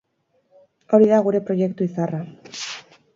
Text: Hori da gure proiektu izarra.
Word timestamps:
Hori 0.97 1.11
da 1.11 1.19
gure 1.27 1.41
proiektu 1.51 1.87
izarra. 1.89 2.23